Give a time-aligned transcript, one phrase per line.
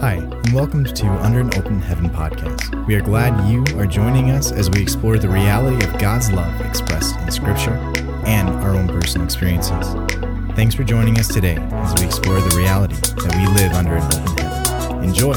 [0.00, 2.86] Hi, and welcome to Under an Open Heaven podcast.
[2.86, 6.58] We are glad you are joining us as we explore the reality of God's love
[6.62, 7.74] expressed in Scripture
[8.24, 9.94] and our own personal experiences.
[10.56, 14.02] Thanks for joining us today as we explore the reality that we live under an
[14.02, 15.04] open heaven.
[15.04, 15.34] Enjoy.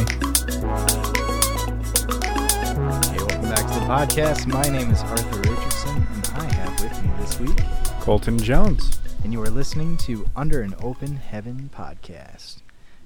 [3.12, 4.48] Hey, welcome back to the podcast.
[4.48, 7.60] My name is Arthur Richardson, and I have with me this week,
[8.00, 9.00] Colton Jones.
[9.24, 12.62] and you are listening to Under an Open Heaven podcast.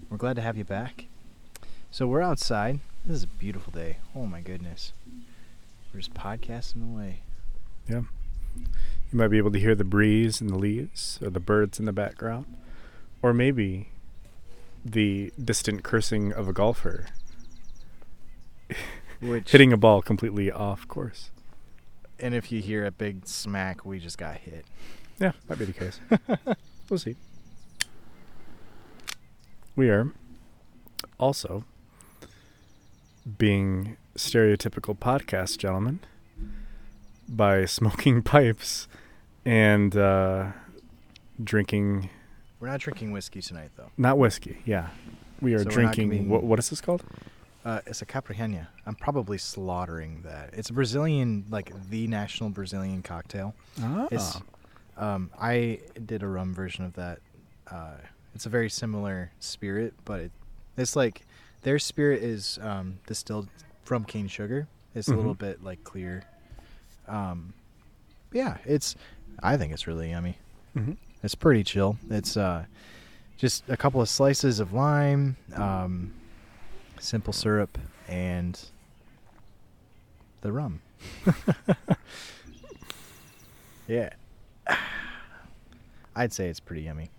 [0.09, 1.05] We're glad to have you back.
[1.91, 2.79] So we're outside.
[3.05, 3.97] This is a beautiful day.
[4.15, 4.93] Oh my goodness.
[5.93, 7.21] We're just podcasting away.
[7.89, 8.01] Yeah.
[8.55, 11.85] You might be able to hear the breeze and the leaves or the birds in
[11.85, 12.45] the background.
[13.21, 13.89] Or maybe
[14.85, 17.07] the distant cursing of a golfer
[19.19, 21.31] Which hitting a ball completely off course.
[22.19, 24.65] and if you hear a big smack, we just got hit.
[25.19, 25.99] Yeah, might be the case.
[26.89, 27.15] we'll see.
[29.75, 30.11] We are
[31.19, 31.65] also
[33.37, 35.99] being stereotypical podcast gentlemen
[37.27, 38.87] by smoking pipes
[39.45, 40.47] and uh,
[41.43, 42.09] drinking
[42.59, 43.91] We're not drinking whiskey tonight though.
[43.97, 44.57] not whiskey.
[44.65, 44.89] Yeah,
[45.41, 46.09] we are So drinking.
[46.09, 47.03] being- What, what is this called?
[47.65, 48.67] Uh, it's a Caprihena.
[48.85, 50.51] I'm probably slaughtering that.
[50.53, 53.55] It's a Brazilian, like the national Brazilian cocktail.
[53.81, 54.39] Oh, It's,
[54.95, 57.19] um, I did a rum version of that.
[57.69, 57.95] Uh,
[58.33, 60.31] it's a very similar spirit, but it,
[60.77, 61.23] it's like
[61.63, 63.47] their spirit is um, distilled
[63.83, 64.67] from cane sugar.
[64.95, 65.39] It's a little Mhm.
[65.39, 66.23] bit like clear.
[67.07, 67.53] Um,
[68.31, 68.95] yeah, it's.
[69.43, 70.37] I think it's really yummy.
[70.75, 70.97] Mhm.
[71.23, 71.97] It's pretty chill.
[72.09, 72.65] It's uh,
[73.37, 76.13] just a couple of slices of lime, um,
[76.99, 77.77] simple syrup,
[78.07, 78.59] and
[80.41, 80.81] the rum.
[83.87, 84.09] yeah.
[86.15, 87.09] I'd say it's pretty yummy.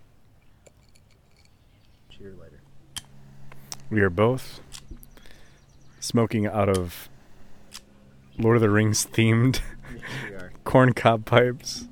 [2.11, 2.35] Cheer.
[3.91, 4.61] We are both
[6.01, 7.09] smoking out of
[8.39, 9.61] Lord of the Rings themed
[10.39, 10.53] are.
[10.65, 11.87] corncob pipes,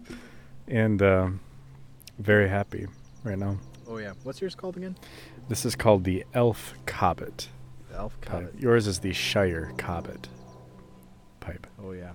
[0.69, 1.41] and um
[2.19, 2.87] very happy
[3.25, 3.59] right now.
[3.88, 4.12] Oh yeah.
[4.22, 4.97] What's yours called again?
[5.48, 7.48] This is called the Elf Cobbet
[7.91, 8.31] The Elf pipe.
[8.31, 8.54] Cobbet.
[8.60, 10.28] Yours is the Shire Cobbet
[11.41, 11.66] pipe.
[11.82, 12.12] Oh yeah.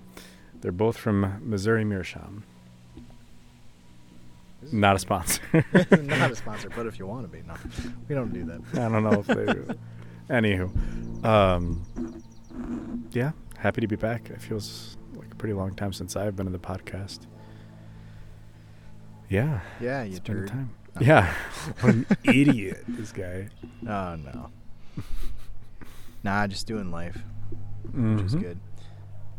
[0.60, 2.44] They're both from Missouri Meerschaum.
[4.70, 5.42] Not a sponsor.
[5.90, 7.54] Not a sponsor, but if you want to be, no,
[8.08, 8.60] we don't do that.
[8.74, 9.68] I don't know if they do.
[10.30, 12.22] Anywho, um,
[13.12, 14.30] yeah, happy to be back.
[14.30, 17.20] It feels like a pretty long time since I've been in the podcast.
[19.28, 20.70] Yeah, Yeah, you it's been a time.
[20.96, 21.00] No.
[21.06, 21.34] Yeah,
[21.80, 23.48] what an idiot this guy.
[23.82, 24.50] Oh no.
[26.22, 27.22] nah, just doing life,
[27.92, 28.40] which is Mhm.
[28.42, 28.60] good.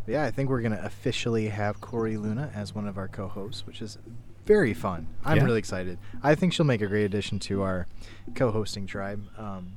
[0.05, 3.65] But yeah, I think we're gonna officially have Corey Luna as one of our co-hosts,
[3.67, 3.97] which is
[4.45, 5.07] very fun.
[5.23, 5.43] I'm Yeah.
[5.45, 5.97] really excited.
[6.21, 7.87] I think she'll make a great addition to our
[8.35, 9.23] co-hosting tribe.
[9.37, 9.73] Um,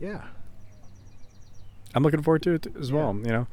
[0.00, 0.24] yeah.
[1.94, 2.96] I'm looking forward to it as Yeah.
[2.96, 3.14] well.
[3.16, 3.46] You know,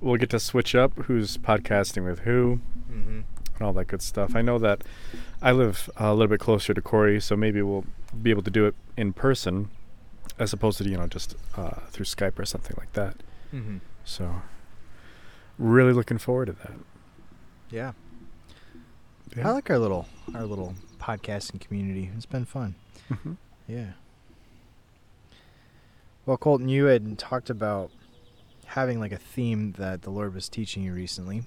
[0.00, 2.60] we'll get to switch up who's podcasting with who
[2.90, 3.20] Mm-hmm.
[3.56, 4.34] and all that good stuff.
[4.34, 4.82] I know that
[5.42, 7.84] I live a little bit closer to Corey, so maybe we'll
[8.22, 9.70] be able to do it in person
[10.38, 13.16] as opposed to you know just uh, through Skype or something like that.
[13.52, 13.78] Mm-hmm.
[14.04, 14.42] So,
[15.58, 16.72] really looking forward to that.
[17.70, 17.92] Yeah.
[19.38, 19.48] Yeah.
[19.48, 22.10] I like our little our little podcasting community.
[22.16, 22.74] It's been fun.
[23.10, 23.36] Mhm.
[23.66, 23.92] Yeah.
[26.26, 27.90] Well, Colton, you had talked about
[28.66, 31.44] having like a theme that the Lord was teaching you recently,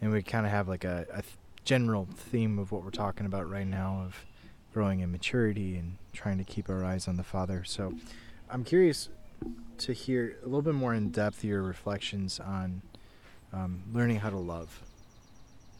[0.00, 1.22] and we kind of have like a, a
[1.64, 4.24] general theme of what we're talking about right now of
[4.72, 7.62] growing in maturity and trying to keep our eyes on the Father.
[7.64, 7.94] So,
[8.48, 9.08] I'm curious
[9.78, 12.82] to hear a little bit more in depth your reflections on
[13.52, 14.80] um, learning how to love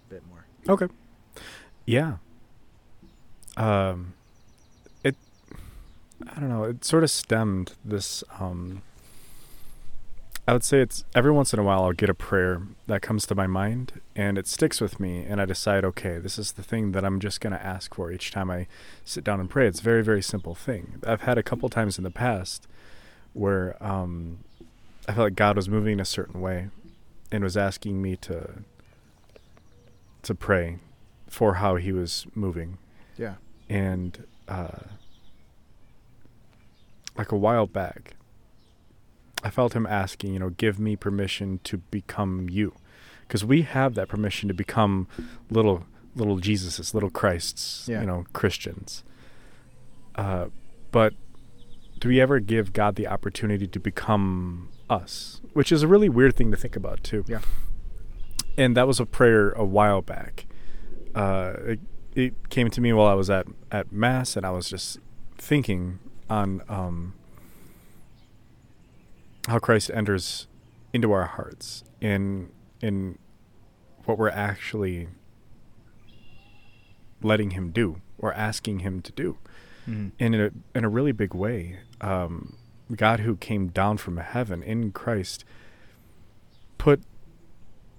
[0.07, 0.45] a bit more.
[0.69, 0.87] Okay.
[1.87, 2.17] Yeah.
[3.57, 4.15] Um,
[5.03, 5.17] it.
[6.27, 6.65] I don't know.
[6.65, 8.23] It sort of stemmed this.
[8.39, 8.83] Um,
[10.49, 13.25] I would say it's every once in a while I'll get a prayer that comes
[13.27, 16.63] to my mind and it sticks with me, and I decide, okay, this is the
[16.63, 18.67] thing that I'm just going to ask for each time I
[19.05, 19.69] sit down and pray.
[19.69, 21.01] It's a very, very simple thing.
[21.07, 22.67] I've had a couple times in the past
[23.33, 24.39] where um,
[25.07, 26.69] I felt like God was moving in a certain way
[27.31, 28.65] and was asking me to
[30.23, 30.79] to pray
[31.29, 32.79] for how he was moving
[33.17, 33.35] Yeah.
[33.69, 34.79] and uh,
[37.17, 38.15] like a while back
[39.43, 42.75] i felt him asking you know give me permission to become you
[43.27, 45.07] because we have that permission to become
[45.51, 45.85] little
[46.17, 48.01] little jesuses little christs Yeah.
[48.01, 49.05] you know christians
[50.17, 50.47] uh,
[50.91, 51.15] but
[52.01, 56.35] do we ever give god the opportunity to become us which is a really weird
[56.37, 57.41] thing to think about too Yeah.
[58.57, 60.47] And that was a prayer a while back
[61.15, 61.81] uh, it,
[62.15, 64.99] it came to me while I was at at mass, and I was just
[65.39, 65.99] thinking
[66.29, 67.15] on um,
[69.49, 70.47] how Christ enters
[70.93, 72.51] into our hearts in
[72.81, 73.19] in
[74.05, 75.09] what we're actually
[77.23, 79.39] letting him do or asking him to do
[79.89, 80.13] Mhm.
[80.19, 81.79] in a in a really big way.
[82.01, 82.57] Um,
[82.95, 85.45] God, who came down from heaven in Christ,
[86.79, 87.03] put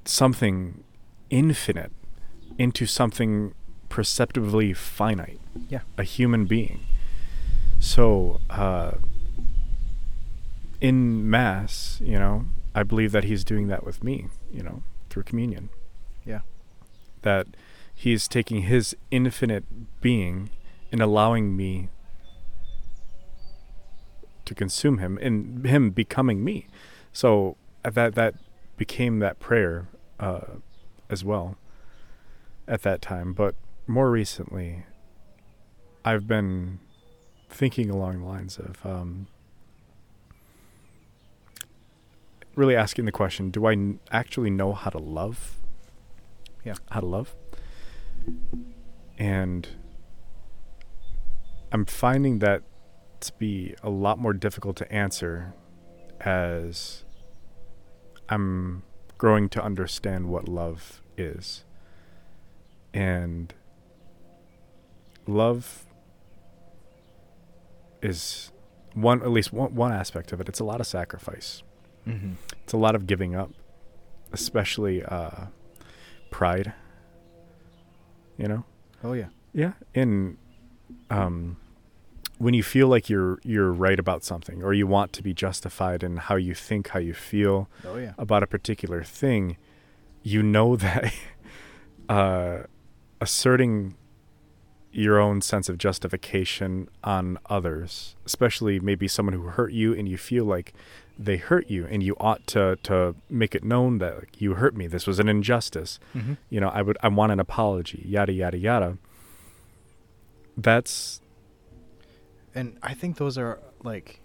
[0.05, 0.83] something
[1.29, 1.91] infinite
[2.57, 3.53] into something
[3.89, 5.39] perceptibly finite.
[5.69, 5.81] Yeah.
[5.97, 6.85] a human being.
[7.79, 8.93] So, uh,
[10.79, 14.27] in mass, you know, I believe that he's doing that with me.
[14.51, 15.69] You know, through communion.
[16.25, 16.41] Yeah.
[17.21, 17.47] That
[17.93, 19.65] he's taking his infinite
[20.01, 20.49] being
[20.91, 21.89] and allowing me
[24.45, 26.67] to consume him and him becoming me.
[27.13, 28.35] So that that
[28.81, 29.87] became that prayer
[30.19, 30.55] uh,
[31.07, 31.55] as well
[32.67, 33.31] at that time.
[33.31, 33.53] But
[33.85, 34.85] more recently,
[36.03, 36.79] I've been
[37.47, 39.27] thinking along the lines of um,
[42.55, 45.59] really asking the question: Do I n- actually know how to love?
[46.65, 46.73] Yeah.
[46.89, 47.35] how to love,
[49.19, 49.67] and
[51.71, 52.63] I'm finding that
[53.19, 55.53] to be a lot more difficult to answer
[56.19, 57.03] as
[58.31, 58.81] I'm
[59.17, 61.63] growing to understand what love is.
[62.93, 63.53] And
[65.27, 65.85] love
[68.01, 68.51] is
[68.93, 70.49] one at least one, one aspect of it.
[70.49, 71.61] It's a lot of sacrifice.
[72.07, 72.35] Mhm.
[72.63, 73.51] It's a lot of giving up,
[74.31, 75.45] especially uh,
[76.31, 76.73] pride.
[78.37, 78.65] You know?
[79.03, 79.27] Oh yeah.
[79.53, 80.37] Yeah, In
[81.09, 81.57] um,
[82.43, 86.03] when you feel like you're you're right about something, or you want to be justified
[86.03, 88.13] in how you think, how you feel Oh yeah.
[88.17, 89.57] about a particular thing,
[90.23, 91.13] you know that
[92.09, 92.57] uh,
[93.19, 93.95] asserting
[94.93, 100.17] your own sense of justification on others, especially maybe someone who hurt you, and you
[100.17, 100.73] feel like
[101.17, 104.75] they hurt you, and you ought to to make it known that like, you hurt
[104.75, 104.87] me.
[104.87, 106.33] This was an injustice Mm-hmm.
[106.49, 108.97] you know i would i want an apology yada yada yada
[110.57, 111.21] that's
[112.55, 114.19] And I think those are like,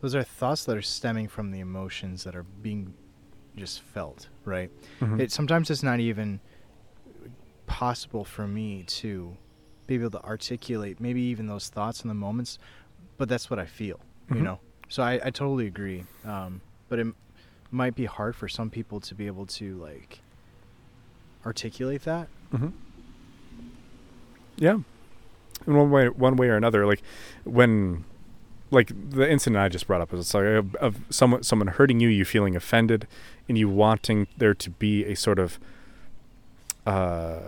[0.00, 2.94] those are thoughts that are stemming from the emotions that are being
[3.56, 4.70] just felt, right?
[5.00, 5.20] mhm.
[5.20, 6.40] It sometimes it's not even
[7.66, 9.36] possible for me to
[9.86, 12.58] be able to articulate maybe even those thoughts in the moments,
[13.16, 14.00] but that's what I feel,
[14.30, 14.36] Mhm.
[14.36, 14.60] you know.
[14.88, 16.04] So I, I totally agree.
[16.24, 17.16] Um, but it m-
[17.70, 20.20] might be hard for some people to be able to like
[21.44, 22.28] articulate that.
[22.52, 22.72] Mhm.
[24.56, 24.78] yeah
[25.66, 27.02] in one way one way or another like
[27.44, 28.04] when
[28.70, 32.00] like the incident i just brought up is it's like of, of someone someone hurting
[32.00, 33.06] you you feeling offended
[33.48, 35.58] and you wanting there to be a sort of
[36.86, 37.38] uh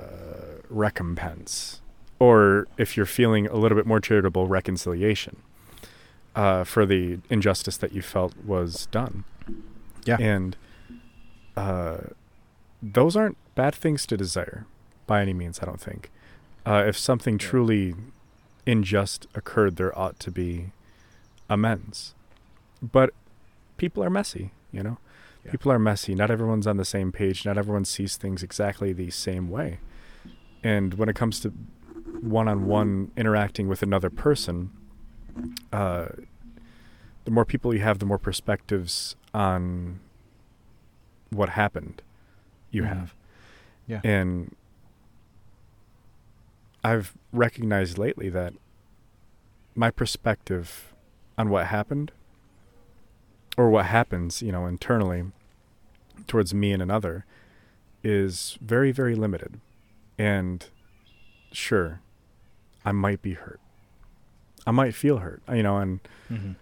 [0.69, 1.81] recompense
[2.19, 5.37] or if you're feeling a little bit more charitable reconciliation
[6.37, 9.25] uh for the injustice that you felt was done
[10.05, 10.17] Yeah.
[10.21, 10.57] and
[11.57, 11.99] uh
[12.83, 14.67] those aren't bad things to desire
[15.07, 16.11] by any means i don't think
[16.67, 17.49] uh, if something Yeah.
[17.49, 17.95] truly
[18.67, 20.73] unjust occurred there ought to be
[21.49, 22.15] amends
[22.83, 23.11] but
[23.77, 24.99] people are messy you know
[25.45, 25.51] Yeah.
[25.53, 29.11] people are messy not everyone's on the same page not everyone sees things exactly the
[29.11, 29.81] same way
[30.63, 31.53] and when it comes to
[32.21, 34.71] one-on-one interacting with another person
[35.73, 36.07] uh,
[37.25, 39.99] the more people you have the more perspectives on
[41.31, 42.03] what happened
[42.71, 42.87] you Mhm.
[42.89, 43.15] have
[43.87, 44.01] Yeah.
[44.05, 44.55] and
[46.83, 48.55] I've recognized lately that
[49.75, 50.93] my perspective
[51.37, 52.13] on what happened
[53.57, 55.25] or what happens, you know, internally
[56.27, 57.25] towards me and another
[58.03, 59.61] is very, very limited.
[60.19, 60.67] And
[61.53, 62.01] sure,
[62.85, 63.61] I might be hurt.
[64.67, 66.53] I might feel hurt, you know, and Mm-hmm.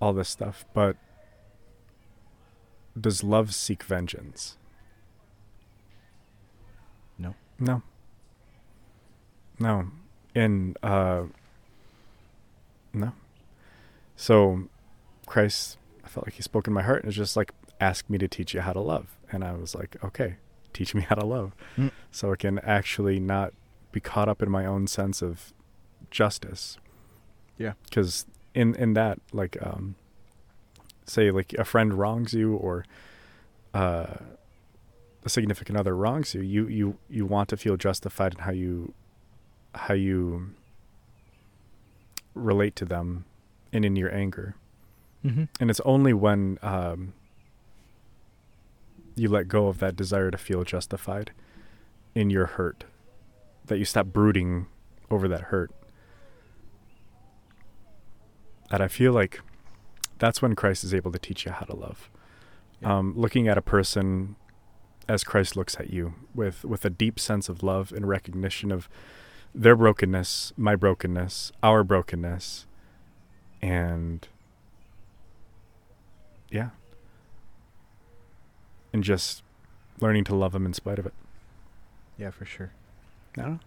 [0.00, 0.96] all this stuff, but
[3.00, 4.56] does love seek vengeance?
[7.18, 7.34] No.
[7.58, 7.82] No.
[9.58, 9.86] No.
[10.34, 11.24] And uh
[12.92, 13.12] no.
[14.16, 14.64] So
[15.26, 18.18] Christ I felt like he spoke in my heart and was just like ask me
[18.18, 19.16] to teach you how to love.
[19.32, 20.36] And I was like, okay,
[20.72, 21.52] teach me how to love.
[21.76, 21.90] Mm.
[22.10, 23.52] So I can actually not
[23.92, 25.52] be caught up in my own sense of
[26.10, 26.78] justice.
[27.58, 27.74] Yeah.
[27.92, 29.96] Cuz in in that like um
[31.06, 32.84] say like a friend wrongs you or
[33.72, 34.16] uh
[35.24, 38.92] a significant other wrongs you, you you you want to feel justified in how you
[39.74, 40.50] how you
[42.34, 43.24] relate to them
[43.72, 44.56] and in your anger.
[45.24, 45.44] Mm-hmm.
[45.60, 47.14] And it's only when um,
[49.14, 51.32] you let go of that desire to feel justified
[52.14, 52.84] in your hurt
[53.66, 54.66] that you stop brooding
[55.10, 55.70] over that hurt.
[58.70, 59.40] And I feel like
[60.18, 62.10] that's when Christ is able to teach you how to love.
[62.80, 62.98] Yeah.
[62.98, 64.36] Um, looking at a person
[65.08, 68.88] as Christ looks at you with with a deep sense of love and recognition of
[69.54, 72.66] their brokenness, my brokenness, our brokenness,
[73.62, 74.26] and
[76.50, 76.70] yeah,
[78.92, 79.42] and just
[80.00, 81.14] learning to love them in spite of it.
[82.18, 82.72] Yeah, for sure.
[83.38, 83.58] I.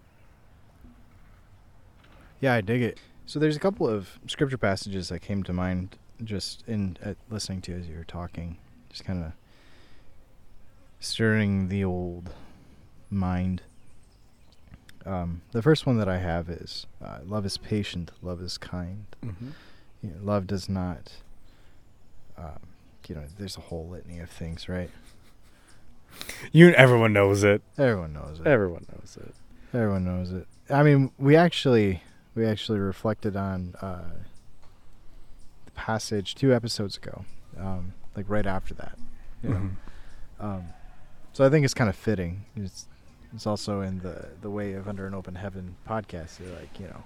[2.40, 2.98] Yeah, I dig it.
[3.26, 7.60] So there's a couple of scripture passages that came to mind just in uh, listening
[7.62, 8.56] to you as you were talking,
[8.88, 9.32] just kind of
[11.00, 12.30] stirring the old
[13.10, 13.62] mind.
[15.08, 19.06] Um, the first one that I have is uh, love is patient, love is kind.
[19.24, 19.48] Mm-hmm.
[20.02, 21.12] You know, love does not.
[22.36, 22.58] Um,
[23.08, 24.90] you know, there's a whole litany of things, right?
[26.52, 27.62] You, everyone knows it.
[27.78, 28.46] Everyone knows it.
[28.46, 29.34] Everyone knows it.
[29.74, 30.46] Everyone knows it.
[30.68, 32.02] I mean, we actually
[32.34, 34.10] we actually reflected on uh,
[35.64, 37.24] the passage two episodes ago,
[37.58, 38.98] um, like right after that.
[39.42, 39.56] You know?
[39.56, 40.44] Mhm.
[40.44, 40.64] um,
[41.32, 42.44] so I think it's kind of fitting.
[42.56, 42.86] It's
[43.34, 46.40] it's also in the the way of Under an Open Heaven podcast.
[46.40, 47.02] You like you know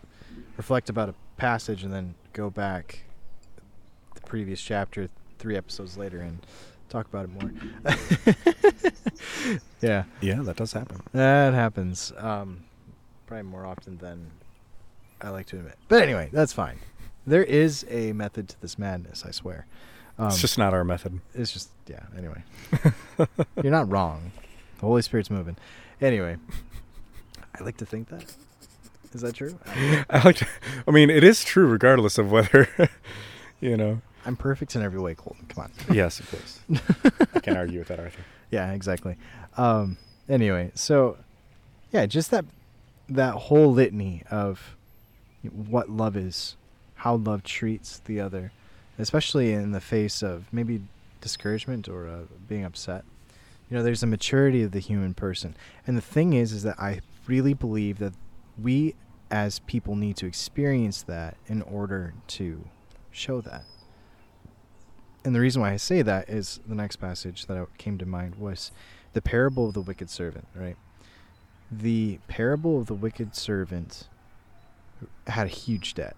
[0.57, 3.05] reflect about a passage and then go back
[4.15, 6.39] the previous chapter three episodes later and
[6.89, 7.51] talk about it more.
[9.81, 10.05] yeah.
[10.21, 11.01] Yeah, that does happen.
[11.13, 12.13] That happens.
[12.17, 12.65] Um,
[13.27, 14.31] probably more often than
[15.21, 15.77] I like to admit.
[15.89, 16.79] But anyway, that's fine.
[17.27, 19.67] There is a method to this madness, I swear.
[20.19, 21.21] Um, it's just not our method.
[21.35, 22.43] it's just, yeah, anyway.
[23.63, 24.33] You're not wrong.
[24.79, 25.57] The Holy Spirit's moving.
[26.03, 26.37] Anyway,
[27.59, 28.25] I like to think that.
[29.15, 29.59] Is that true?
[30.11, 30.37] I- like.
[30.37, 30.47] To,
[30.87, 32.69] I mean, it is true, regardless of whether,
[33.61, 34.01] you know.
[34.25, 35.47] I'm perfect in every way, Colton.
[35.49, 35.95] Come on.
[35.95, 36.61] Yes, of course.
[37.35, 38.23] I can't argue with that, Arthur.
[38.51, 39.17] yeah, exactly.
[39.57, 39.97] Um,
[40.29, 41.17] anyway, so
[41.93, 42.45] yeah, just that
[43.09, 44.77] that whole litany of
[45.51, 46.57] what love is,
[46.95, 48.53] how love treats the other,
[48.99, 50.83] especially in the face of maybe
[51.21, 53.05] discouragement or uh, being upset.
[53.73, 56.79] You know, there's a maturity of the human person, and the thing is, is that
[56.79, 58.13] I really believe that
[58.61, 58.95] we
[59.31, 62.69] as people need to experience that in order to
[63.11, 63.65] show that.
[65.25, 68.35] And the reason why I say that is the next passage that came to mind
[68.35, 68.73] was
[69.15, 70.77] the parable of the wicked servant, right?
[71.71, 74.07] The parable of the wicked servant
[75.29, 76.17] had a huge debt.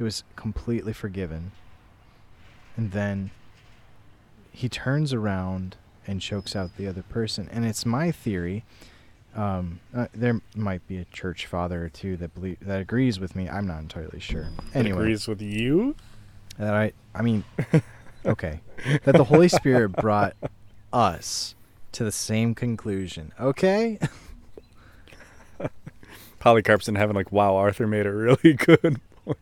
[0.00, 1.52] It was completely forgiven.
[2.76, 3.30] And then
[4.50, 7.48] he turns around and chokes out the other person.
[7.52, 8.64] And it's my theory.
[9.34, 13.34] Um, uh, there might be a church father or two that believe that agrees with
[13.34, 13.48] me.
[13.48, 14.48] I'm not entirely sure.
[14.74, 15.96] Anyway, agrees with you.
[16.58, 17.44] that I I mean
[18.26, 18.60] okay
[19.04, 20.36] that the Holy Spirit brought
[20.92, 21.54] us
[21.92, 23.32] to the same conclusion.
[23.40, 23.98] Okay?
[26.38, 29.00] Polycarp's in heaven, like, wow, Arthur made a really good.
[29.24, 29.38] point."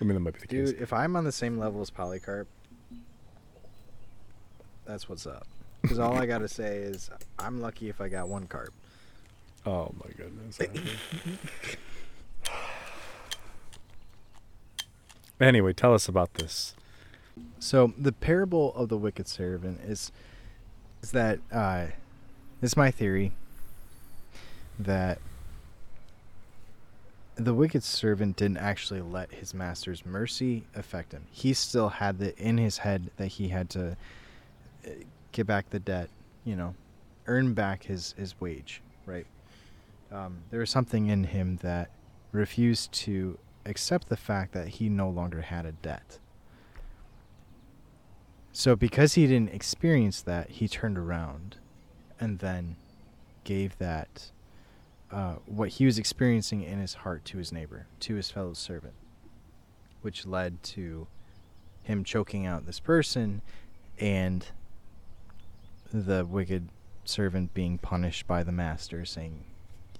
[0.00, 0.70] I mean, that might be the case.
[0.70, 2.46] Dude, if I'm on the same level as Polycarp,
[4.86, 5.46] that's what's up.
[5.86, 8.72] Cuz all I got to say is I'm lucky if I got one carp.
[9.66, 10.58] Oh my goodness.
[15.40, 16.74] Anyway, tell us about this.
[17.58, 20.12] So the parable of the wicked servant is
[21.02, 21.86] is that uh,
[22.62, 23.32] it's my theory
[24.78, 25.18] that
[27.34, 31.26] the wicked servant didn't actually let his master's mercy affect him.
[31.30, 33.96] He still had the in his head that he had to
[35.34, 36.08] get back the debt,
[36.44, 36.74] you know,
[37.26, 39.26] earn back his his wage, right?
[40.10, 41.90] Um, there was something in him that
[42.32, 46.18] refused to accept the fact that he no longer had a debt.
[48.52, 51.56] So because he didn't experience that, he turned around
[52.20, 52.76] and then
[53.42, 54.30] gave that
[55.10, 58.94] uh, what he was experiencing in his heart to his neighbor, to his fellow servant,
[60.02, 61.08] which led to
[61.82, 63.42] him choking out this person
[63.98, 64.46] and
[65.94, 66.68] the wicked
[67.04, 69.44] servant being punished by the master, saying,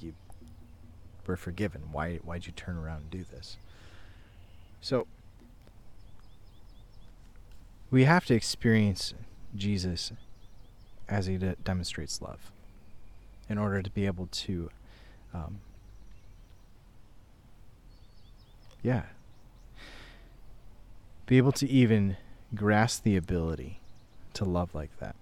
[0.00, 0.14] "You
[1.26, 1.92] were forgiven.
[1.92, 2.16] Why?
[2.16, 3.56] Why'd you turn around and do this?"
[4.80, 5.06] So
[7.90, 9.14] we have to experience
[9.54, 10.12] Jesus
[11.08, 12.50] as he de- demonstrates love
[13.48, 14.70] in order to be able to,
[15.32, 15.60] um,
[18.82, 19.04] yeah,
[21.26, 22.16] be able to even
[22.54, 23.80] grasp the ability
[24.32, 25.14] to love like that.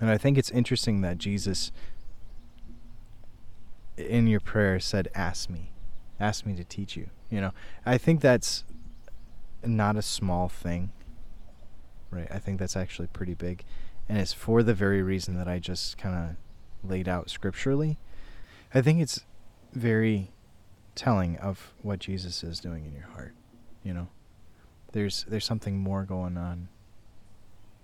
[0.00, 1.72] And I think it's interesting that Jesus,
[3.96, 5.72] in your prayer, said, Ask me.
[6.20, 7.10] Ask me to teach you.
[7.30, 7.52] You know,
[7.84, 8.64] I think that's
[9.64, 10.92] not a small thing
[12.10, 12.28] right?
[12.30, 13.64] I think that's actually pretty big.
[14.08, 17.98] And it's for the very reason that I just kind of laid out scripturally.
[18.72, 19.24] I think it's
[19.72, 20.30] very
[20.94, 23.34] telling of what Jesus is doing in your heart,
[23.82, 24.08] you know?
[24.92, 26.68] there's there's something more going on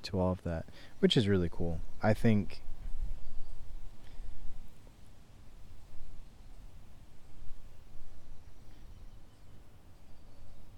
[0.04, 0.66] to all of that,
[1.00, 1.80] which is really cool.
[2.02, 2.62] I think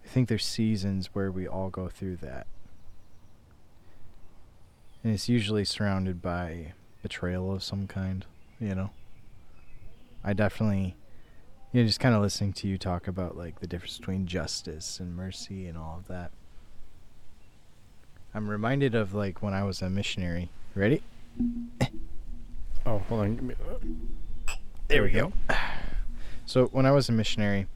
[0.05, 2.47] I think there's seasons where we all go through that.
[5.05, 8.25] And it's usually surrounded by betrayal of some kind,
[8.59, 8.91] you know.
[10.25, 10.97] I definitely
[11.73, 14.99] you know, just kind of listening to you talk about like the difference between justice
[14.99, 16.31] and mercy and all of that.
[18.37, 20.51] I'm reminded of like when I was a missionary.
[20.75, 21.01] Ready?
[22.85, 23.57] Oh, hold on.
[24.47, 24.55] Uh,
[24.89, 25.33] There we go.
[26.49, 27.67] So when I was a missionary,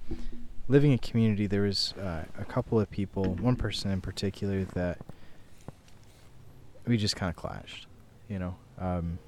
[0.69, 4.99] living in community, there was uh, a couple of people, one person in particular that
[6.87, 7.87] we just kind of clashed,
[8.29, 8.55] you know.
[8.79, 9.19] Um,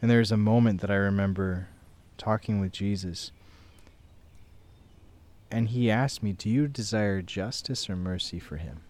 [0.00, 1.68] and there was a moment that I remember
[2.16, 3.32] talking with Jesus,
[5.50, 8.80] and he asked me, "Do you desire justice or mercy for him?"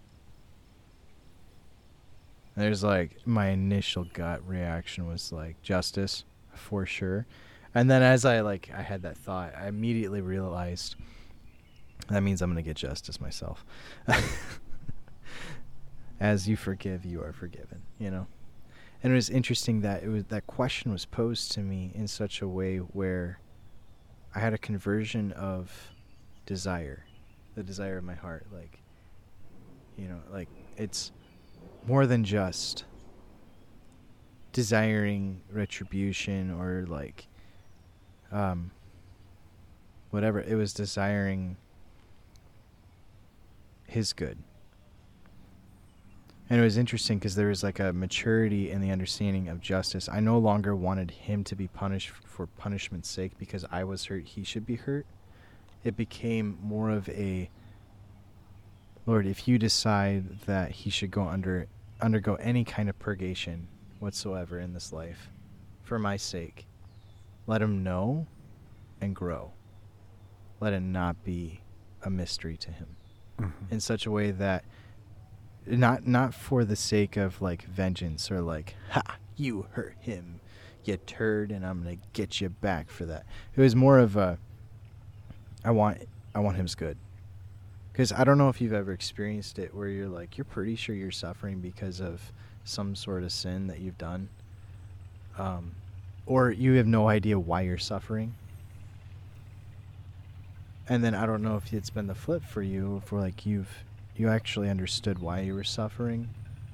[2.55, 7.25] There's like my initial gut reaction was like justice for sure.
[7.73, 10.95] And then as I like I had that thought, I immediately realized
[12.09, 13.65] that means I'm going to get justice myself.
[16.19, 18.27] as you forgive, you are forgiven, you know.
[19.03, 22.41] And it was interesting that it was that question was posed to me in such
[22.41, 23.39] a way where
[24.33, 25.91] I had a conversion of
[26.45, 27.05] desire,
[27.55, 28.79] the desire of my heart like
[29.97, 31.11] you know, like it's
[31.87, 32.85] more than just
[34.51, 37.27] desiring retribution or like
[38.31, 38.71] um
[40.11, 40.39] whatever.
[40.39, 41.57] It was desiring
[43.85, 44.37] his good.
[46.49, 50.07] And it was interesting because there was like a maturity in the understanding of justice.
[50.07, 54.23] I no longer wanted him to be punished for punishment's sake because i was hurt
[54.23, 55.05] he should be hurt.
[55.83, 57.49] It became more of a
[59.05, 61.67] lord if you decide that he should go under
[62.01, 63.67] undergo any kind of purgation
[63.99, 65.29] whatsoever in this life
[65.83, 66.67] for my sake.
[67.47, 68.27] Let him know
[69.01, 69.53] and grow.
[70.59, 71.61] Let it not be
[72.03, 72.95] a mystery to him
[73.39, 73.51] mhm.
[73.71, 74.63] in such a way that
[75.65, 80.39] not not for the sake of like vengeance or like ha you hurt him.
[80.83, 83.25] You turd and i'm gonna get you back for that.
[83.55, 84.37] It was more of a
[85.63, 85.97] i want
[86.35, 86.97] i want him's good
[87.95, 90.95] because i don't know if you've ever experienced it where you're like you're pretty sure
[90.95, 92.31] you're suffering because of
[92.63, 94.27] some sort of sin that you've done
[95.37, 95.71] um,
[96.25, 98.33] or you have no idea why you're suffering
[100.87, 103.83] and then I don't know if it's been the flip for you, for like you've
[104.15, 106.29] you actually understood why you were suffering,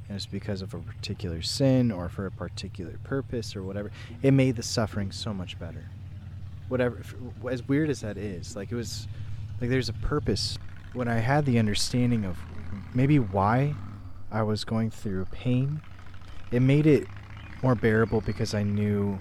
[0.08, 3.92] and it's because of a particular sin or for a particular purpose or whatever.
[4.22, 5.86] It made the suffering so much better.
[6.68, 7.02] Whatever,
[7.50, 9.08] as weird as that is, like it was,
[9.60, 10.58] like there's a purpose.
[10.94, 12.38] When I had the understanding of
[12.94, 13.76] maybe why
[14.32, 15.82] I was going through pain,
[16.52, 17.08] it made it
[17.64, 19.20] more bearable because I knew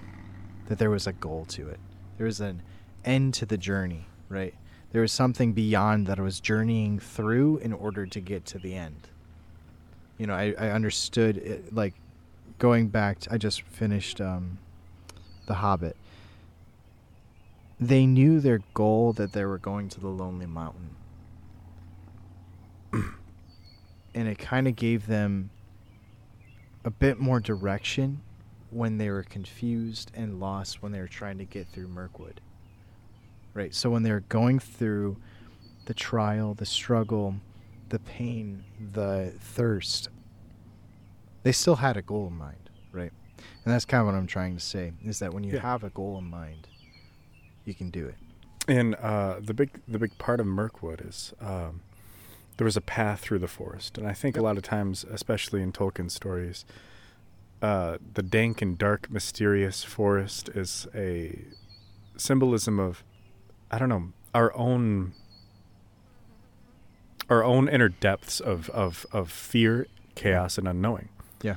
[0.67, 1.79] that there was a goal to it.
[2.17, 2.61] There was an
[3.05, 4.53] end to the journey, right?
[4.91, 8.75] There was something beyond that I was journeying through in order to get to the
[8.75, 9.07] end.
[10.17, 11.93] You know, I, I understood it, like
[12.59, 13.21] going back.
[13.21, 14.59] To, I just finished um,
[15.47, 15.95] The Hobbit.
[17.79, 20.95] They knew their goal that they were going to the Lonely Mountain.
[24.15, 25.49] and it kind of gave them
[26.83, 28.21] a bit more direction
[28.69, 32.41] when they were confused and lost when they were trying to get through Mirkwood.
[33.53, 33.73] Right.
[33.75, 35.17] So when they're going through
[35.85, 37.35] the trial, the struggle,
[37.89, 40.07] the pain, the thirst,
[41.43, 43.11] they still had a goal in mind, right?
[43.65, 45.59] And that's kind of what I'm trying to say is that when you Yeah.
[45.61, 46.67] have a goal in mind,
[47.65, 48.15] you can do it.
[48.67, 51.81] And uh, the big the big part of Mirkwood is um,
[52.61, 55.63] there was a path through the forest, and I think a lot of times, especially
[55.63, 56.63] in Tolkien stories,
[57.59, 61.39] uh, the dank and dark, mysterious forest is a
[62.17, 63.03] symbolism of
[63.71, 65.13] I don't know our own
[67.31, 71.09] our own inner depths of of of fear, chaos, and unknowing.
[71.41, 71.55] Yeah.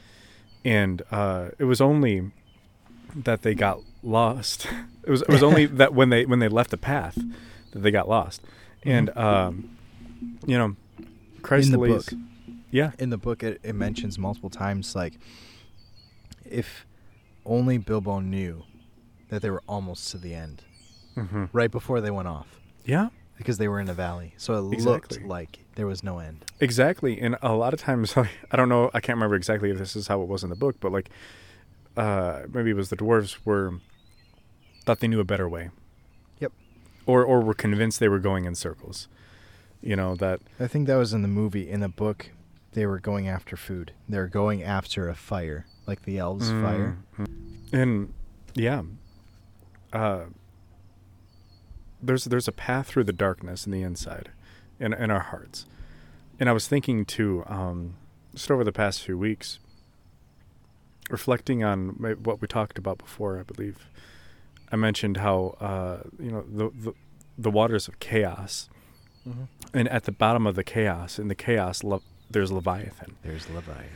[0.64, 2.30] And uh, it was only
[3.14, 4.66] that they got lost.
[5.06, 7.18] It was it was only that when they when they left the path
[7.72, 8.40] that they got lost.
[8.82, 9.16] And Mhm.
[9.22, 9.76] um,
[10.46, 10.76] you know,
[11.44, 12.04] Christ in the book,
[12.70, 12.90] Yeah.
[12.98, 15.14] in the book, it, it mentions multiple times like
[16.44, 16.86] if
[17.46, 18.64] only Bilbo knew
[19.28, 20.62] that they were almost to the end,
[21.14, 23.08] hmm right before they went off, Yeah.
[23.38, 25.18] because they were in a valley, so it Exactly.
[25.18, 26.44] looked like there was no end.
[26.60, 29.78] Exactly, and a lot of times, like, I don't know, I can't remember exactly if
[29.78, 31.10] this is how it was in the book, but like,
[31.96, 33.74] uh, maybe it was the dwarves were
[34.84, 35.70] thought they knew a better way.
[36.40, 36.52] Yep.
[37.06, 39.08] Or or were convinced they were going in circles.
[39.84, 41.68] You know that I think that was in the movie.
[41.68, 42.30] In the book,
[42.72, 43.92] they were going after food.
[44.08, 46.96] They were going after a fire, like the elves' fire.
[47.18, 47.26] Mm,
[47.72, 48.14] And
[48.54, 48.82] yeah,
[49.92, 50.24] uh,
[52.02, 54.30] there's there's a path through the darkness in the inside,
[54.80, 55.66] in in our hearts.
[56.40, 57.94] And I was thinking too, um,
[58.34, 59.58] just over the past few weeks,
[61.10, 61.90] reflecting on
[62.22, 63.38] what we talked about before.
[63.38, 63.86] I believe
[64.72, 66.94] I mentioned how uh, you know the, the
[67.36, 68.68] the waters of chaos,
[69.28, 69.44] Mm-hmm.
[69.78, 73.16] and at the bottom of the chaos, in the chaos, le- there's Leviathan.
[73.22, 73.86] There's Leviathan.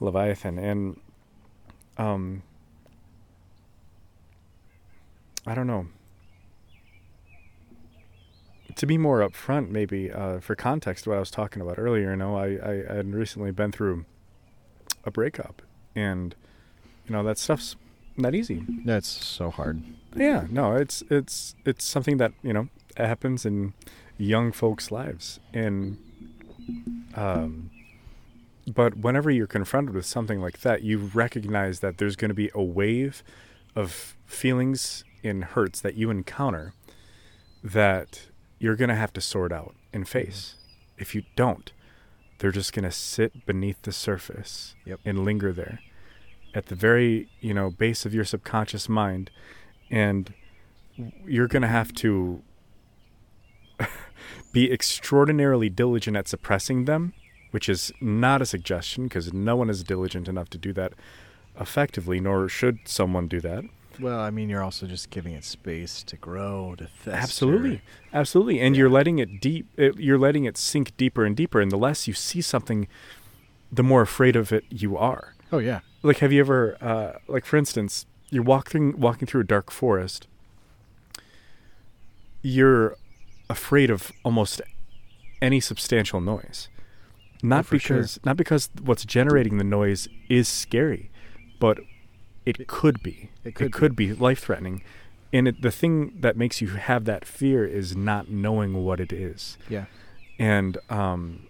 [0.00, 1.00] Leviathan and
[1.96, 2.42] um
[5.46, 5.86] I don't know.
[8.76, 12.16] To be more upfront, maybe uh, for context, what I was talking about earlier, you
[12.16, 14.04] know, I, I, I had recently been through
[15.04, 15.62] a breakup,
[15.94, 16.34] and
[17.06, 17.76] you know that stuff's
[18.16, 18.64] not easy.
[18.84, 19.82] That's so hard.
[20.16, 23.74] Yeah, no, it's it's it's something that you know happens in
[24.18, 25.98] young folks' lives, and
[27.14, 27.70] um,
[28.66, 32.50] but whenever you're confronted with something like that, you recognize that there's going to be
[32.54, 33.22] a wave
[33.76, 36.72] of feelings and hurts that you encounter
[37.62, 40.54] that you're going to have to sort out and face.
[40.98, 41.72] If you don't,
[42.38, 45.00] they're just going to sit beneath the surface Yep.
[45.04, 45.80] and linger there
[46.54, 49.30] at the very, you know, base of your subconscious mind
[49.90, 50.32] and
[51.26, 52.42] you're going to have to
[54.54, 57.12] be extraordinarily diligent at suppressing them,
[57.50, 60.92] which is not a suggestion because no one is diligent enough to do that
[61.60, 63.64] effectively, nor should someone do that.
[64.00, 67.10] Well, I mean, you're also just giving it space to grow, to fester.
[67.20, 68.80] Absolutely, absolutely, and Yeah.
[68.80, 69.66] you're letting it deep.
[69.76, 72.88] It, you're letting it sink deeper and deeper, and the less you see something,
[73.70, 75.34] the more afraid of it you are.
[75.52, 75.80] Oh yeah.
[76.02, 80.26] Like, have you ever, uh, like, for instance, you're walking walking through a dark forest.
[82.42, 82.96] You're
[83.50, 84.60] afraid of almost
[85.42, 86.68] any substantial noise,
[87.42, 87.78] not sure.
[87.78, 91.10] because not because what's generating the noise is scary,
[91.60, 91.78] but
[92.46, 93.30] it It- could be.
[93.44, 94.82] it could it could be life threatening.
[95.32, 99.12] And it, the thing that makes you have that fear is not knowing what it
[99.12, 99.58] is.
[99.68, 99.86] Yeah.
[100.38, 101.48] And um,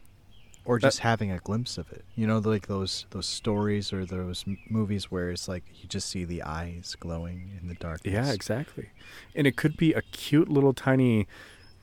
[0.64, 2.06] Or That- just having a glimpse of it.
[2.16, 6.08] You know, like those those stories or those m- movies where it's like you just
[6.08, 8.14] see the eyes glowing in the darkness.
[8.14, 8.88] yeah, exactly.
[9.34, 11.26] And it could be a cute little tiny,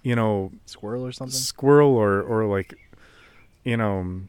[0.03, 1.33] you know, Squirrel or something.
[1.37, 2.73] squirrel or or like,
[3.63, 4.21] you know,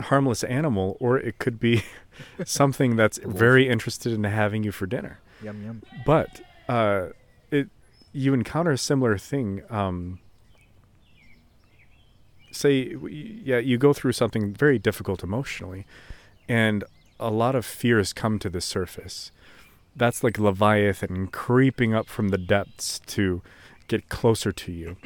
[0.00, 1.82] harmless animal, or it could be
[2.44, 5.20] something that's very interested in having you for dinner.
[5.42, 5.82] Yum yum.
[6.04, 7.08] but uh,
[7.50, 7.68] it
[8.12, 9.62] you encounter a similar thing.
[9.70, 10.18] Um,
[12.50, 15.86] say, yeah, you go through something very difficult emotionally,
[16.48, 16.82] and
[17.20, 19.30] a lot of fears come to the surface.
[19.94, 23.42] That's like Leviathan creeping up from the depths to
[23.88, 24.96] get closer to you,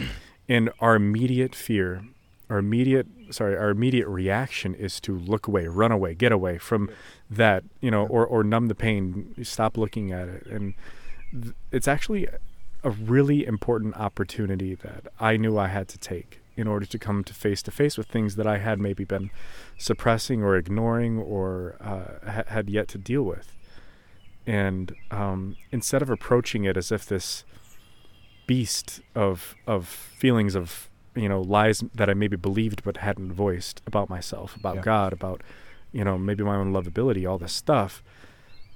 [0.49, 2.05] and our immediate fear,
[2.51, 6.90] our immediate sorry, our immediate reaction is to look away, run away, get away from
[7.31, 10.75] that, you know, or or numb the pain, stop looking at it, and
[11.33, 12.29] th- it's actually
[12.85, 17.25] a really important opportunity that I knew I had to take in order to come
[17.25, 19.31] to face to face with things that I had maybe been
[19.79, 23.57] suppressing or ignoring or uh, ha- had yet to deal with.
[24.47, 27.45] And um, instead of approaching it as if this
[28.46, 33.83] beast of of feelings of you know lies that I maybe believed but hadn't voiced
[33.87, 34.83] about myself, about Yeah.
[34.83, 35.42] God, about
[35.92, 38.02] you know maybe my own lovability, all this stuff.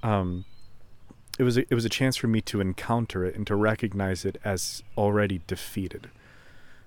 [0.03, 0.45] Um,
[1.39, 4.25] it was a, it was a chance for me to encounter it and to recognize
[4.25, 6.09] it as already defeated.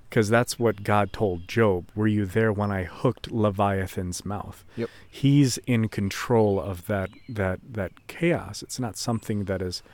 [0.09, 1.89] Because that's what God told Job.
[1.95, 4.65] Were you there when I hooked Leviathan's mouth?
[4.77, 4.91] Yep.
[5.09, 8.61] He's in control of that that that chaos.
[8.63, 9.85] It's not something that is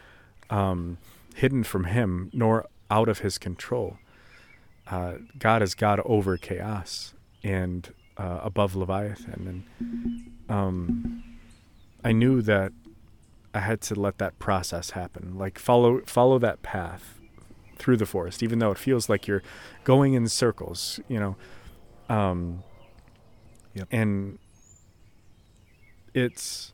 [0.48, 0.96] um,
[1.34, 3.98] hidden from him nor out of his control.
[4.86, 11.22] Uh, God is God over chaos and uh, above Leviathan, and um,
[12.04, 12.72] I knew that
[13.52, 15.36] I had to let that process happen.
[15.36, 17.18] Like follow follow that path
[17.78, 19.42] through the forest, even though it feels like you're
[19.84, 21.00] going in circles.
[21.08, 21.36] You know,
[22.14, 22.62] um,
[23.74, 23.88] Yep.
[23.90, 24.38] and
[26.14, 26.72] it's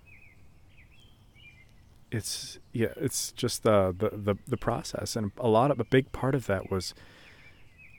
[2.13, 6.13] it's yeah, it's just the, the the the process, and a lot of a big
[6.13, 6.95] part of that was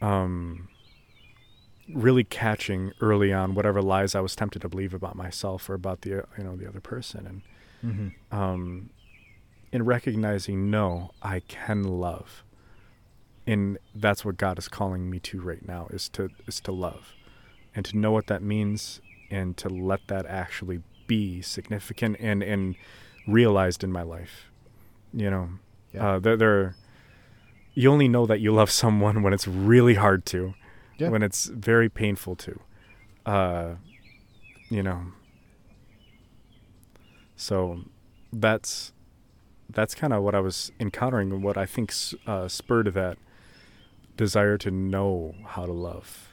[0.02, 0.68] um
[1.94, 6.02] really catching early on whatever lies I was tempted to believe about myself or about
[6.02, 7.26] the you know the other person.
[7.28, 7.42] And
[7.84, 8.34] Mm-hmm.
[8.34, 8.92] um,
[9.74, 12.44] in recognizing no i can love.
[13.46, 17.12] And that's what god is calling me to right now is to is to love
[17.76, 22.76] and to know what that means and to let that actually be significant and and
[23.28, 24.50] realized in my life
[25.14, 25.50] you know
[25.94, 26.16] Yeah.
[26.18, 26.72] uh
[27.76, 30.54] you only know that you love someone when it's really hard to
[30.98, 31.10] Yeah.
[31.10, 32.60] when it's very painful to.
[33.26, 33.76] Uh,
[34.70, 35.02] you know.
[37.36, 37.80] So
[38.32, 38.94] that's
[39.70, 41.92] that's kind of what I was encountering and what I think
[42.28, 43.18] uh, spurred that
[44.18, 46.30] desire to know how to love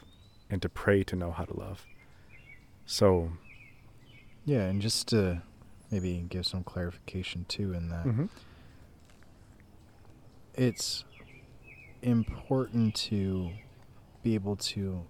[0.50, 1.86] and to pray to know how to love.
[2.84, 3.30] So,
[4.44, 5.42] Yeah, and just to
[5.90, 8.28] maybe you can give some clarification too in that mhm.
[10.54, 11.04] it's
[12.02, 13.50] important to
[14.22, 15.04] be able to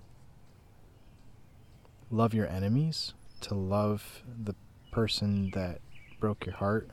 [2.11, 4.55] love your enemies, to love the
[4.91, 5.81] person that
[6.19, 6.91] broke your heart.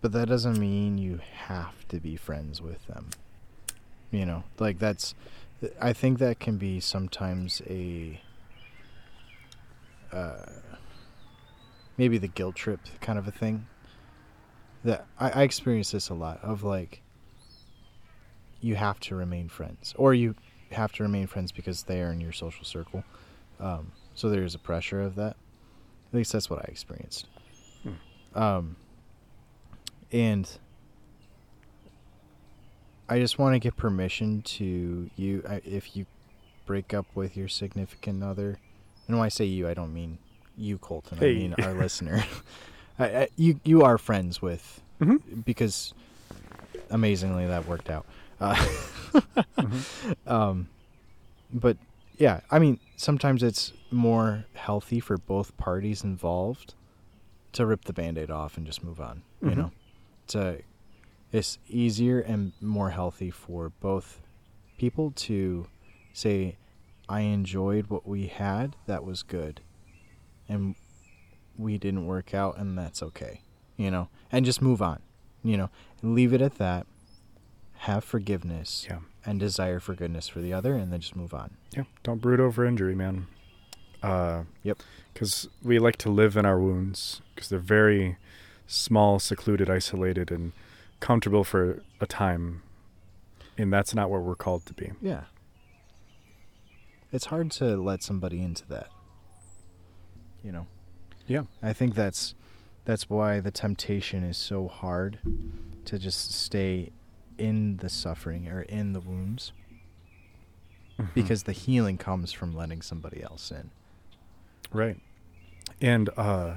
[0.00, 3.10] But that doesn't mean you have to be friends with them.
[4.10, 5.14] You know, like that's
[5.80, 8.20] I think that can be sometimes a
[10.12, 10.46] uh,
[11.96, 13.66] maybe the guilt trip kind of a thing.
[14.84, 17.02] That I, I experience this a lot of like
[18.60, 20.34] you have to remain friends or you
[20.72, 23.04] have to remain friends because they are in your social circle.
[23.60, 25.36] Um, so there's a pressure of that.
[26.10, 27.26] At least that's what i experienced.
[28.34, 28.76] Um,
[30.12, 30.48] and
[33.08, 36.06] i just want to get permission to you if you
[36.66, 38.58] break up with your significant other
[39.12, 40.18] and when i say you i don't mean
[40.56, 41.30] you colton Hey.
[41.30, 42.24] i mean our listener
[42.98, 45.44] I, I, you you are friends with Mhm.
[45.44, 45.94] because
[46.90, 48.06] amazingly that worked out.
[48.40, 48.54] Uh,
[49.58, 49.84] Mhm.
[50.26, 50.68] um,
[51.52, 51.76] but
[52.18, 56.74] yeah, I mean sometimes it's more healthy for both parties involved
[57.52, 59.22] to rip the band-aid off and just move on.
[59.42, 59.56] You Mhm.
[59.56, 59.70] know,
[60.28, 60.58] to
[61.32, 64.20] it's easier and more healthy for both
[64.78, 65.66] people to
[66.12, 66.56] say,
[67.12, 68.76] "I enjoyed what we had.
[68.86, 69.60] That was good,"
[70.48, 70.74] and
[71.56, 73.42] we didn't work out, and that's okay.
[73.76, 75.00] You know, and just move on.
[75.42, 75.70] You know,
[76.02, 76.86] leave it at that.
[77.78, 79.00] Have forgiveness yeah.
[79.26, 81.56] and desire for goodness for the other, and then just move on.
[81.76, 83.26] Yeah, don't brood over injury, man.
[84.02, 84.78] Uh, Yep.
[85.12, 88.16] Because we like to live in our wounds because they're very
[88.66, 90.52] small, secluded, isolated, and
[91.00, 92.62] comfortable for a time.
[93.58, 94.92] And that's not what we're called to be.
[95.00, 95.24] Yeah.
[97.12, 98.88] It's hard to let somebody into that.
[100.42, 100.66] You know.
[101.26, 101.42] Yeah.
[101.62, 102.34] I think that's
[102.84, 105.18] that's why the temptation is so hard
[105.84, 106.90] to just stay
[107.38, 109.52] in the suffering or in the wounds
[110.98, 111.14] Mhm.
[111.14, 113.70] because the healing comes from letting somebody else in.
[114.72, 115.00] Right.
[115.80, 116.56] And uh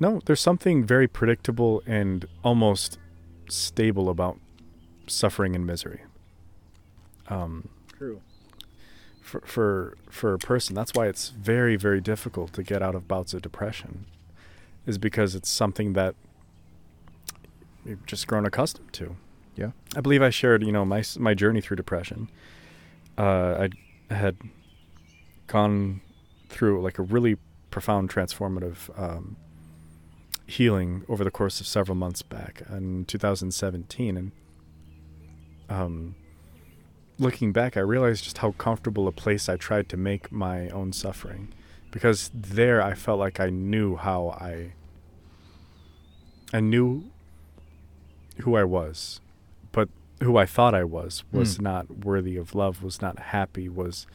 [0.00, 2.98] no, there's something very predictable and almost
[3.48, 4.38] stable about
[5.06, 6.00] suffering and misery.
[7.28, 8.20] Um True.
[9.30, 13.06] For for for a person, that's why it's very very difficult to get out of
[13.06, 14.06] bouts of depression
[14.86, 16.14] is because it's something that
[17.84, 19.16] you've just grown accustomed to.
[19.54, 19.70] Yeah.
[19.94, 22.28] I believe I shared, you know, my my journey through depression.
[23.16, 23.68] Uh
[24.10, 24.36] I had
[25.46, 26.00] gone
[26.48, 27.36] through like a really
[27.70, 29.36] profound transformative um,
[30.46, 34.32] healing over the course of several months back in 2017 and
[35.68, 36.16] um,
[37.20, 40.92] looking back i realized just how comfortable a place i tried to make my own
[40.92, 41.52] suffering.
[41.90, 44.72] Because there i felt like i knew how i
[46.52, 47.04] i knew
[48.42, 49.20] who i was.
[49.72, 49.88] But
[50.22, 51.64] who i thought i was was Hmm.
[51.64, 54.06] not worthy of love was not happy was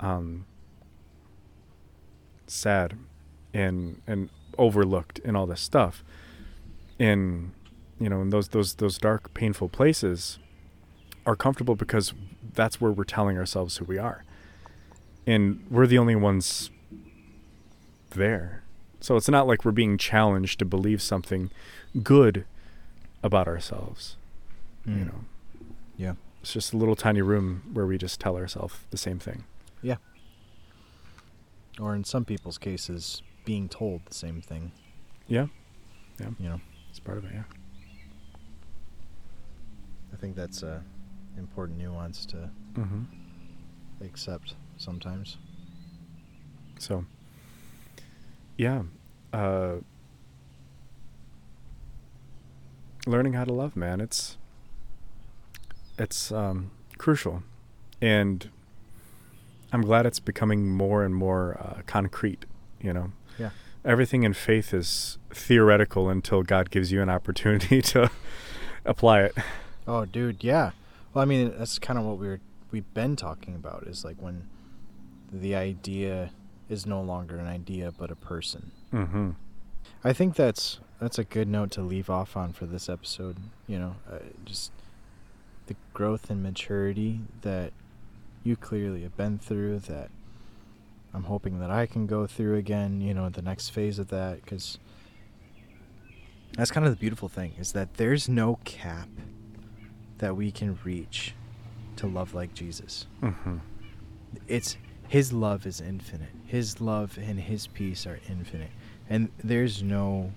[0.00, 0.46] um
[2.46, 2.94] sad
[3.52, 6.02] and and overlooked and all this stuff.
[6.98, 7.52] And
[8.00, 10.38] you know in those those those dark painful places
[11.26, 12.14] are comfortable because
[12.54, 14.24] that's where we're telling ourselves who we are
[15.26, 16.70] and we're the only ones
[18.10, 18.62] there
[19.00, 21.50] so it's not like we're being challenged to believe something
[22.02, 22.44] good
[23.22, 24.16] about ourselves
[24.86, 25.06] you Mm.
[25.06, 25.24] know
[25.98, 26.14] Yeah.
[26.40, 29.44] it's just a little tiny room where we just tell ourselves the same thing
[29.82, 29.96] Yeah.
[31.78, 34.72] Or in some people's cases, being told the same thing.
[35.28, 35.48] yeah
[36.20, 36.60] yeah You know.
[36.88, 37.42] it's part of it yeah
[40.12, 40.82] I think that's a
[41.38, 43.02] important nuance to mm-hmm.
[44.04, 45.36] accept sometimes.
[46.78, 47.04] So,
[48.56, 48.82] yeah,
[49.32, 49.76] uh,
[53.06, 54.36] learning how to love, man, it's
[55.98, 57.42] it's um, crucial,
[58.02, 58.50] and
[59.72, 62.44] I'm glad it's becoming more and more uh, concrete.
[62.80, 63.50] You know, Yeah.
[63.84, 68.10] everything in faith is theoretical until God gives you an opportunity to
[68.84, 69.34] apply it.
[69.88, 70.72] Oh, dude, yeah.
[71.16, 74.20] Well, I mean, that's kind of what we were we've been talking about is like
[74.20, 74.50] when
[75.32, 76.28] the idea
[76.68, 78.70] is no longer an idea but a person.
[78.92, 79.30] Mm-hmm.
[80.04, 83.38] I think that's that's a good note to leave off on for this episode.
[83.66, 84.72] You know, uh, just
[85.68, 87.72] the growth and maturity that
[88.44, 90.10] you clearly have been through that
[91.14, 94.44] I'm hoping that I can go through again, you know, the next phase of that
[94.44, 94.78] cuz
[96.58, 99.08] that's kind of the beautiful thing is that there's no cap
[100.18, 101.34] that we can reach
[101.96, 103.06] to love like Jesus.
[103.22, 103.58] Mm-hmm.
[104.48, 104.76] It's
[105.08, 106.30] his love is infinite.
[106.46, 108.70] His love and his peace are infinite.
[109.08, 110.32] And there's no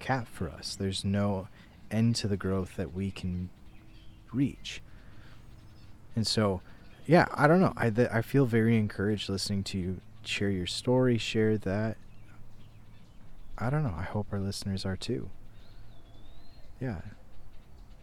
[0.00, 0.74] cap for us.
[0.74, 1.48] There's no
[1.90, 3.48] end to the growth that we can
[4.32, 4.82] reach.
[6.14, 6.62] And so,
[7.06, 7.72] yeah, I don't know.
[7.76, 11.96] I th- I feel very encouraged listening to you share your story, share that.
[13.58, 13.94] I don't know.
[13.96, 15.30] I hope our listeners are too.
[16.80, 17.00] Yeah.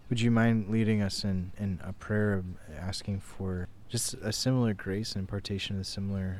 [0.09, 2.45] Would you mind leading us in, in a prayer of
[2.77, 6.37] asking for just a similar grace and impartation, of a similar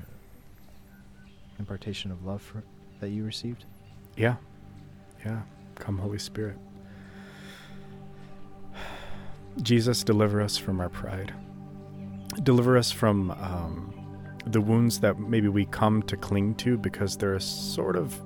[1.58, 2.64] impartation of love for,
[3.00, 3.66] that you received?
[4.18, 4.36] Yeah.
[5.26, 5.42] Yeah.
[5.76, 6.58] Come, Holy Spirit.
[9.62, 11.34] Jesus, deliver us from our pride.
[12.44, 13.94] Deliver us from um,
[14.46, 18.20] the wounds that maybe we come to cling to because they're a sort of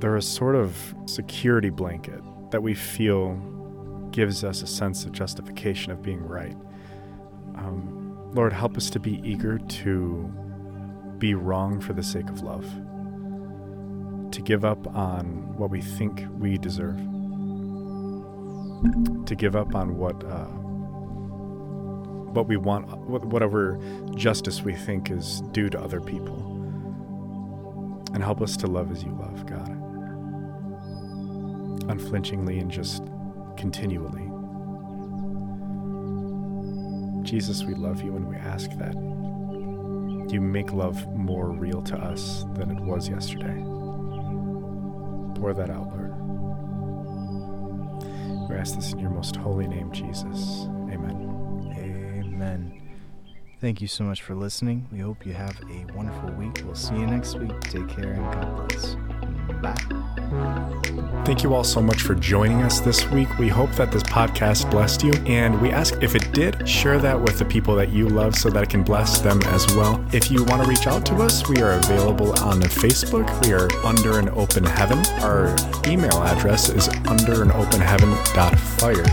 [0.00, 2.20] they're a sort of security blanket
[2.54, 3.34] that we feel
[4.12, 6.56] gives us a sense of justification of being right.
[7.56, 10.32] Um, Lord, help us to be eager to
[11.18, 12.64] be wrong for the sake of love,
[14.30, 16.96] to give up on what we think we deserve,
[19.26, 20.46] to give up on what uh,
[22.34, 23.80] what we want, whatever
[24.14, 26.38] justice we think is due to other people,
[28.14, 29.83] and help us to love as you love, God,
[31.88, 33.02] unflinchingly and just
[33.56, 34.30] continually.
[37.24, 38.94] Jesus, we love you and we ask that
[40.30, 43.62] you make love more real to us than it was yesterday.
[45.40, 46.10] Pour that out, Lord.
[48.48, 50.66] We ask this in your most holy name, Jesus.
[50.90, 51.72] Amen.
[51.78, 52.82] Amen.
[53.60, 54.86] Thank you so much for listening.
[54.92, 56.62] We hope you have a wonderful week.
[56.64, 57.58] We'll see you next week.
[57.62, 58.96] Take care and God bless.
[59.62, 61.00] Bye.
[61.24, 63.38] Thank you all so much for joining us this week.
[63.38, 67.18] We hope that this podcast blessed you, and we ask if it did, share that
[67.18, 70.04] with the people that you love so that it can bless them as well.
[70.12, 73.26] If you want to reach out to us, we are available on Facebook.
[73.46, 74.98] We are under an open heaven.
[75.22, 75.56] Our
[75.86, 79.06] email address is under an open heaven.fire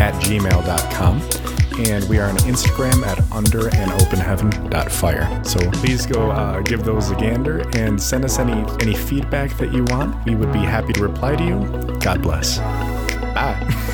[0.00, 4.50] at gmail.com and we are on Instagram at under an open heaven
[4.90, 5.42] fire.
[5.44, 9.72] So please go uh, give those a gander and send us any any feedback that
[9.72, 10.24] you want.
[10.24, 11.98] We would be happy to reply to you.
[11.98, 12.58] God bless.
[12.58, 13.88] Bye.